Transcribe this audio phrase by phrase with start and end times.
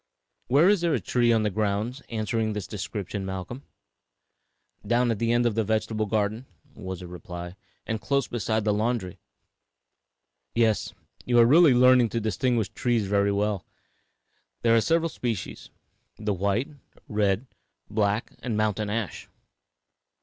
[0.47, 3.61] Where is there a tree on the grounds answering this description, Malcolm?"
[4.83, 8.73] "Down at the end of the vegetable garden," was the reply, "and close beside the
[8.73, 9.19] laundry."
[10.55, 13.63] [Illustration: AMERICAN WHITE ASH.] "Yes; you are really learning to distinguish trees very well.
[14.63, 15.69] There are several species
[16.17, 16.69] the white,
[17.07, 17.45] red,
[17.87, 19.29] black and mountain ash.